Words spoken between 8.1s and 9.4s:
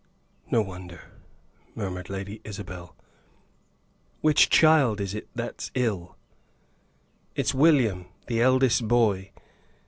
the eldest boy.